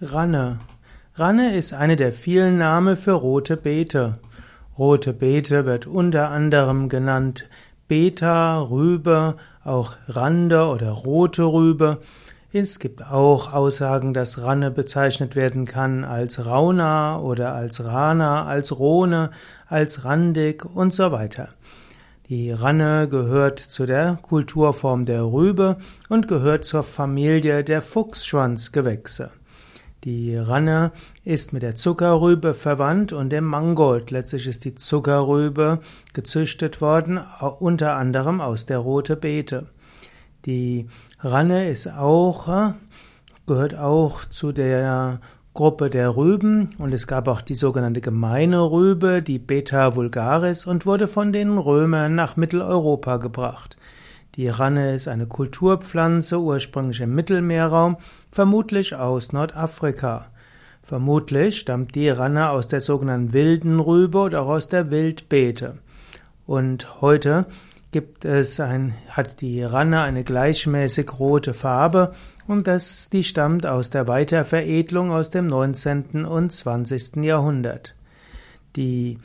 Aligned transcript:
Ranne. 0.00 0.60
Ranne 1.16 1.56
ist 1.56 1.72
eine 1.72 1.96
der 1.96 2.12
vielen 2.12 2.56
Namen 2.56 2.96
für 2.96 3.14
rote 3.14 3.56
Beete. 3.56 4.20
Rote 4.78 5.12
Beete 5.12 5.66
wird 5.66 5.88
unter 5.88 6.30
anderem 6.30 6.88
genannt 6.88 7.48
Beta, 7.88 8.60
Rübe, 8.60 9.34
auch 9.64 9.96
Rande 10.06 10.66
oder 10.66 10.90
rote 10.90 11.42
Rübe. 11.42 11.98
Es 12.52 12.78
gibt 12.78 13.04
auch 13.04 13.52
Aussagen, 13.52 14.14
dass 14.14 14.40
Ranne 14.40 14.70
bezeichnet 14.70 15.34
werden 15.34 15.64
kann 15.64 16.04
als 16.04 16.46
Rauna 16.46 17.18
oder 17.18 17.54
als 17.54 17.84
Rana, 17.84 18.46
als 18.46 18.78
Rhone, 18.78 19.30
als 19.66 20.04
Randig 20.04 20.64
und 20.64 20.94
so 20.94 21.10
weiter. 21.10 21.48
Die 22.28 22.52
Ranne 22.52 23.08
gehört 23.08 23.58
zu 23.58 23.84
der 23.84 24.16
Kulturform 24.22 25.06
der 25.06 25.24
Rübe 25.24 25.76
und 26.08 26.28
gehört 26.28 26.64
zur 26.64 26.84
Familie 26.84 27.64
der 27.64 27.82
Fuchsschwanzgewächse. 27.82 29.32
Die 30.04 30.36
Ranne 30.36 30.92
ist 31.24 31.52
mit 31.52 31.62
der 31.62 31.74
Zuckerrübe 31.74 32.54
verwandt 32.54 33.12
und 33.12 33.30
dem 33.30 33.44
Mangold. 33.44 34.12
Letztlich 34.12 34.46
ist 34.46 34.64
die 34.64 34.72
Zuckerrübe 34.72 35.80
gezüchtet 36.12 36.80
worden, 36.80 37.18
unter 37.58 37.96
anderem 37.96 38.40
aus 38.40 38.64
der 38.64 38.78
rote 38.78 39.16
Beete. 39.16 39.66
Die 40.46 40.86
Ranne 41.18 41.68
ist 41.68 41.88
auch, 41.88 42.74
gehört 43.46 43.74
auch 43.74 44.24
zu 44.24 44.52
der 44.52 45.20
Gruppe 45.52 45.90
der 45.90 46.14
Rüben 46.14 46.68
und 46.78 46.94
es 46.94 47.08
gab 47.08 47.26
auch 47.26 47.40
die 47.40 47.56
sogenannte 47.56 48.00
gemeine 48.00 48.70
Rübe, 48.70 49.20
die 49.22 49.40
Beta 49.40 49.96
vulgaris 49.96 50.66
und 50.66 50.86
wurde 50.86 51.08
von 51.08 51.32
den 51.32 51.58
Römern 51.58 52.14
nach 52.14 52.36
Mitteleuropa 52.36 53.16
gebracht. 53.16 53.76
Die 54.38 54.48
Ranne 54.48 54.94
ist 54.94 55.08
eine 55.08 55.26
Kulturpflanze, 55.26 56.38
ursprünglich 56.38 57.00
im 57.00 57.12
Mittelmeerraum, 57.12 57.96
vermutlich 58.30 58.94
aus 58.94 59.32
Nordafrika. 59.32 60.28
Vermutlich 60.80 61.58
stammt 61.58 61.96
die 61.96 62.08
Ranne 62.08 62.50
aus 62.50 62.68
der 62.68 62.80
sogenannten 62.80 63.32
wilden 63.32 63.80
Rübe 63.80 64.18
oder 64.18 64.42
auch 64.42 64.50
aus 64.50 64.68
der 64.68 64.92
Wildbeete. 64.92 65.78
Und 66.46 67.00
heute 67.00 67.46
gibt 67.90 68.24
es 68.24 68.60
ein, 68.60 68.94
hat 69.08 69.40
die 69.40 69.60
Ranne 69.64 70.02
eine 70.02 70.22
gleichmäßig 70.22 71.18
rote 71.18 71.52
Farbe 71.52 72.12
und 72.46 72.68
das, 72.68 73.10
die 73.10 73.24
stammt 73.24 73.66
aus 73.66 73.90
der 73.90 74.06
Weiterveredelung 74.06 75.10
aus 75.10 75.30
dem 75.30 75.48
19. 75.48 76.24
und 76.24 76.52
20. 76.52 77.24
Jahrhundert. 77.24 77.96
Die 78.76 79.18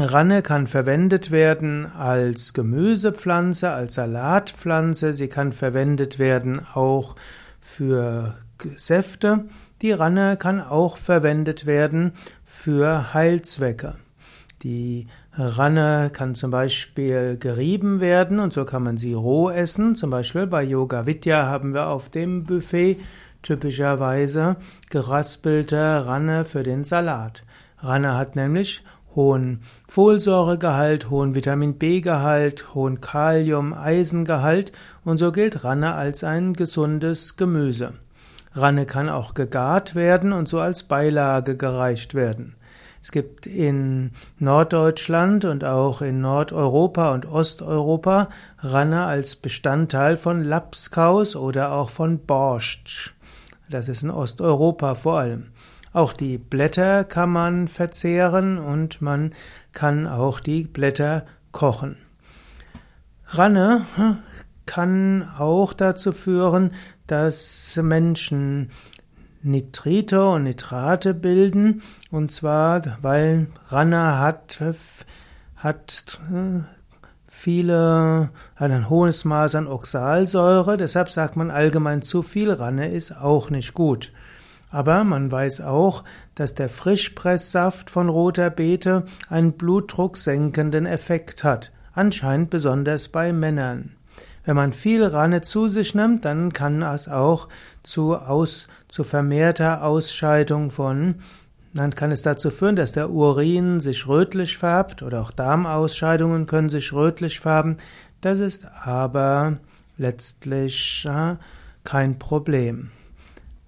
Ranne 0.00 0.42
kann 0.42 0.66
verwendet 0.66 1.30
werden 1.30 1.86
als 1.86 2.52
Gemüsepflanze, 2.52 3.70
als 3.70 3.94
Salatpflanze. 3.94 5.12
Sie 5.12 5.28
kann 5.28 5.52
verwendet 5.52 6.18
werden 6.18 6.64
auch 6.74 7.14
für 7.60 8.36
Säfte. 8.76 9.44
Die 9.82 9.92
Ranne 9.92 10.36
kann 10.36 10.60
auch 10.60 10.96
verwendet 10.96 11.66
werden 11.66 12.12
für 12.44 13.14
Heilzwecke. 13.14 13.94
Die 14.62 15.06
Ranne 15.36 16.10
kann 16.12 16.34
zum 16.34 16.50
Beispiel 16.50 17.36
gerieben 17.38 18.00
werden 18.00 18.38
und 18.40 18.52
so 18.52 18.64
kann 18.64 18.82
man 18.82 18.96
sie 18.96 19.12
roh 19.12 19.50
essen. 19.50 19.94
Zum 19.94 20.10
Beispiel 20.10 20.46
bei 20.46 20.62
Yoga 20.62 21.06
Vidya 21.06 21.46
haben 21.46 21.74
wir 21.74 21.88
auf 21.88 22.08
dem 22.08 22.44
Buffet 22.44 22.96
typischerweise 23.42 24.56
geraspelte 24.90 26.06
Ranne 26.06 26.44
für 26.44 26.62
den 26.62 26.84
Salat. 26.84 27.44
Ranne 27.78 28.16
hat 28.16 28.36
nämlich 28.36 28.82
hohen 29.14 29.60
Folsäuregehalt, 29.88 31.10
hohen 31.10 31.34
Vitamin 31.34 31.78
B-Gehalt, 31.78 32.74
hohen 32.74 33.00
Kalium, 33.00 33.72
Eisengehalt 33.72 34.72
und 35.04 35.18
so 35.18 35.32
gilt 35.32 35.64
Ranne 35.64 35.94
als 35.94 36.24
ein 36.24 36.54
gesundes 36.54 37.36
Gemüse. 37.36 37.94
Ranne 38.54 38.86
kann 38.86 39.08
auch 39.08 39.34
gegart 39.34 39.94
werden 39.94 40.32
und 40.32 40.48
so 40.48 40.60
als 40.60 40.84
Beilage 40.84 41.56
gereicht 41.56 42.14
werden. 42.14 42.54
Es 43.02 43.12
gibt 43.12 43.46
in 43.46 44.12
Norddeutschland 44.38 45.44
und 45.44 45.62
auch 45.62 46.00
in 46.00 46.22
Nordeuropa 46.22 47.12
und 47.12 47.26
Osteuropa 47.26 48.30
Ranne 48.60 49.04
als 49.04 49.36
Bestandteil 49.36 50.16
von 50.16 50.42
Lapskaus 50.42 51.36
oder 51.36 51.72
auch 51.72 51.90
von 51.90 52.20
Borscht. 52.20 53.12
Das 53.68 53.90
ist 53.90 54.04
in 54.04 54.10
Osteuropa 54.10 54.94
vor 54.94 55.18
allem. 55.18 55.48
Auch 55.94 56.12
die 56.12 56.38
Blätter 56.38 57.04
kann 57.04 57.30
man 57.30 57.68
verzehren 57.68 58.58
und 58.58 59.00
man 59.00 59.32
kann 59.72 60.08
auch 60.08 60.40
die 60.40 60.64
Blätter 60.64 61.24
kochen. 61.52 61.96
Ranne 63.28 63.82
hm, 63.94 64.18
kann 64.66 65.22
auch 65.38 65.72
dazu 65.72 66.10
führen, 66.10 66.72
dass 67.06 67.78
Menschen 67.80 68.70
Nitrite 69.42 70.26
und 70.30 70.42
Nitrate 70.42 71.14
bilden, 71.14 71.80
und 72.10 72.32
zwar, 72.32 72.82
weil 73.00 73.46
Ranne 73.68 74.18
hat, 74.18 74.60
hat 75.54 76.20
hm, 76.28 76.64
viele, 77.28 78.30
hat 78.56 78.70
ein 78.72 78.90
hohes 78.90 79.24
Maß 79.24 79.54
an 79.54 79.68
Oxalsäure, 79.68 80.76
deshalb 80.76 81.08
sagt 81.08 81.36
man 81.36 81.52
allgemein 81.52 82.02
zu 82.02 82.22
viel 82.24 82.50
Ranne 82.50 82.90
ist 82.90 83.12
auch 83.12 83.50
nicht 83.50 83.74
gut. 83.74 84.10
Aber 84.74 85.04
man 85.04 85.30
weiß 85.30 85.60
auch, 85.60 86.02
dass 86.34 86.56
der 86.56 86.68
Frischpresssaft 86.68 87.90
von 87.90 88.08
roter 88.08 88.50
Beete 88.50 89.04
einen 89.28 89.52
blutdrucksenkenden 89.52 90.84
Effekt 90.84 91.44
hat, 91.44 91.70
anscheinend 91.92 92.50
besonders 92.50 93.06
bei 93.08 93.32
Männern. 93.32 93.92
Wenn 94.44 94.56
man 94.56 94.72
viel 94.72 95.04
Ranne 95.04 95.42
zu 95.42 95.68
sich 95.68 95.94
nimmt, 95.94 96.24
dann 96.24 96.52
kann 96.52 96.82
es 96.82 97.06
auch 97.06 97.48
zu, 97.84 98.16
aus, 98.16 98.66
zu 98.88 99.04
vermehrter 99.04 99.84
Ausscheidung 99.84 100.72
von, 100.72 101.20
dann 101.72 101.94
kann 101.94 102.10
es 102.10 102.22
dazu 102.22 102.50
führen, 102.50 102.74
dass 102.74 102.90
der 102.90 103.10
Urin 103.10 103.78
sich 103.78 104.08
rötlich 104.08 104.58
färbt 104.58 105.04
oder 105.04 105.20
auch 105.20 105.30
Darmausscheidungen 105.30 106.48
können 106.48 106.68
sich 106.68 106.92
rötlich 106.92 107.38
färben. 107.38 107.76
Das 108.22 108.40
ist 108.40 108.66
aber 108.84 109.58
letztlich 109.98 111.08
kein 111.84 112.18
Problem. 112.18 112.90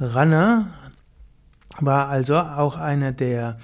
Ranne 0.00 0.66
war 1.80 2.08
also 2.08 2.36
auch 2.36 2.76
einer 2.76 3.12
der 3.12 3.58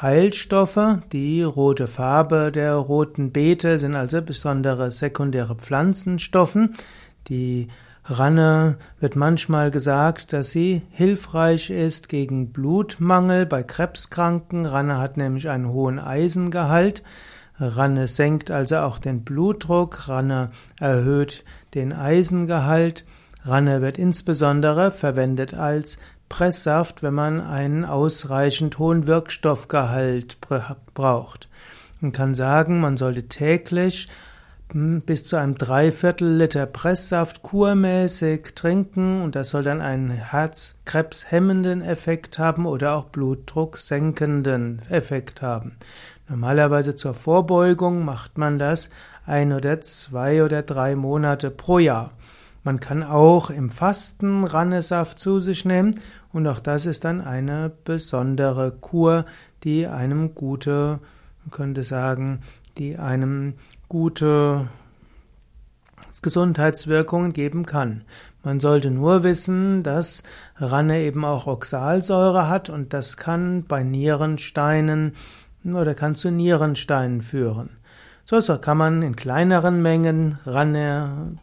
Heilstoffe. 0.00 0.98
Die 1.12 1.42
rote 1.42 1.86
Farbe 1.86 2.50
der 2.52 2.74
roten 2.74 3.32
Beete 3.32 3.78
sind 3.78 3.94
also 3.94 4.22
besondere 4.22 4.90
sekundäre 4.90 5.54
Pflanzenstoffen. 5.54 6.74
Die 7.28 7.68
Ranne 8.04 8.78
wird 8.98 9.14
manchmal 9.14 9.70
gesagt, 9.70 10.32
dass 10.32 10.50
sie 10.50 10.82
hilfreich 10.90 11.70
ist 11.70 12.08
gegen 12.08 12.52
Blutmangel 12.52 13.46
bei 13.46 13.62
Krebskranken. 13.62 14.66
Ranne 14.66 14.98
hat 14.98 15.16
nämlich 15.16 15.50
einen 15.50 15.68
hohen 15.68 15.98
Eisengehalt. 15.98 17.02
Ranne 17.58 18.06
senkt 18.06 18.50
also 18.50 18.78
auch 18.78 18.98
den 18.98 19.22
Blutdruck. 19.22 20.08
Ranne 20.08 20.50
erhöht 20.80 21.44
den 21.74 21.92
Eisengehalt. 21.92 23.04
Ranne 23.44 23.82
wird 23.82 23.98
insbesondere 23.98 24.90
verwendet 24.90 25.54
als 25.54 25.98
Presssaft, 26.28 27.02
wenn 27.02 27.14
man 27.14 27.40
einen 27.40 27.84
ausreichend 27.84 28.78
hohen 28.78 29.06
Wirkstoffgehalt 29.06 30.38
braucht. 30.94 31.48
Man 32.00 32.12
kann 32.12 32.34
sagen, 32.34 32.80
man 32.80 32.96
sollte 32.96 33.28
täglich 33.28 34.08
hm, 34.72 35.02
bis 35.02 35.26
zu 35.26 35.36
einem 35.36 35.56
Dreiviertel 35.56 36.36
Liter 36.36 36.66
Presssaft 36.66 37.42
kurmäßig 37.42 38.54
trinken 38.54 39.22
und 39.22 39.36
das 39.36 39.50
soll 39.50 39.62
dann 39.62 39.80
einen 39.80 40.10
herzkrebshemmenden 40.10 41.82
Effekt 41.82 42.38
haben 42.38 42.64
oder 42.64 42.94
auch 42.94 43.04
blutdrucksenkenden 43.04 44.82
Effekt 44.88 45.42
haben. 45.42 45.76
Normalerweise 46.28 46.94
zur 46.94 47.12
Vorbeugung 47.12 48.04
macht 48.04 48.38
man 48.38 48.58
das 48.58 48.90
ein 49.26 49.52
oder 49.52 49.80
zwei 49.82 50.42
oder 50.42 50.62
drei 50.62 50.96
Monate 50.96 51.50
pro 51.50 51.78
Jahr. 51.78 52.12
Man 52.64 52.78
kann 52.78 53.02
auch 53.02 53.50
im 53.50 53.70
Fasten 53.70 54.44
Rannesaft 54.44 55.18
zu 55.18 55.40
sich 55.40 55.64
nehmen 55.64 55.94
und 56.32 56.46
auch 56.46 56.60
das 56.60 56.86
ist 56.86 57.04
dann 57.04 57.20
eine 57.20 57.72
besondere 57.84 58.70
Kur, 58.70 59.24
die 59.64 59.86
einem 59.88 60.34
gute, 60.34 61.00
man 61.44 61.50
könnte 61.50 61.82
sagen, 61.82 62.40
die 62.78 62.98
einem 62.98 63.54
gute 63.88 64.68
Gesundheitswirkungen 66.22 67.32
geben 67.32 67.66
kann. 67.66 68.04
Man 68.44 68.60
sollte 68.60 68.90
nur 68.90 69.24
wissen, 69.24 69.82
dass 69.82 70.22
Ranne 70.56 71.00
eben 71.00 71.24
auch 71.24 71.46
Oxalsäure 71.46 72.48
hat 72.48 72.70
und 72.70 72.92
das 72.92 73.16
kann 73.16 73.64
bei 73.64 73.82
Nierensteinen 73.82 75.14
oder 75.64 75.94
kann 75.94 76.14
zu 76.14 76.30
Nierensteinen 76.30 77.22
führen. 77.22 77.70
So 78.40 78.56
kann 78.56 78.78
man 78.78 79.02
in 79.02 79.14
kleineren 79.14 79.82
Mengen 79.82 80.38
Ranne 80.46 81.36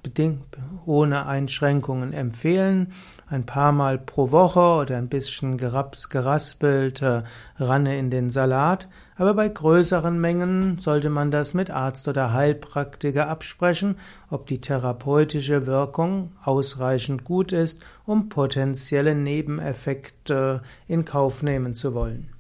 ohne 0.88 1.28
Einschränkungen 1.28 2.14
empfehlen. 2.14 2.92
Ein 3.28 3.46
paar 3.46 3.72
Mal 3.74 4.00
pro 4.00 4.32
Woche 4.32 4.82
oder 4.82 4.98
ein 4.98 5.08
bisschen 5.08 5.58
geraspelte 5.58 7.26
Ranne 7.60 8.00
in 8.00 8.10
den 8.10 8.32
Salat. 8.32 8.90
Aber 9.18 9.36
bei 9.36 9.50
größeren 9.50 10.20
Mengen 10.20 10.80
sollte 10.80 11.12
man 11.12 11.30
das 11.30 11.54
mit 11.54 11.70
Arzt 11.70 12.08
oder 12.08 12.34
Heilpraktiker 12.34 13.28
absprechen, 13.28 13.96
ob 14.32 14.48
die 14.48 14.60
therapeutische 14.60 15.68
Wirkung 15.68 16.32
ausreichend 16.44 17.24
gut 17.24 17.52
ist, 17.52 17.84
um 18.08 18.30
potenzielle 18.30 19.14
Nebeneffekte 19.14 20.64
in 20.88 21.06
Kauf 21.06 21.44
nehmen 21.44 21.76
zu 21.76 21.94
wollen. 21.94 22.39